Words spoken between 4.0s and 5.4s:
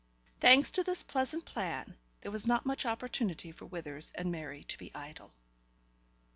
and Mary to be idle.